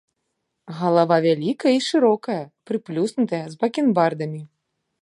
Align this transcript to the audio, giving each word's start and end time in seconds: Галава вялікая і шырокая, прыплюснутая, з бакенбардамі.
Галава 0.77 1.17
вялікая 1.25 1.73
і 1.77 1.81
шырокая, 1.89 2.41
прыплюснутая, 2.71 3.45
з 3.55 3.63
бакенбардамі. 3.63 4.43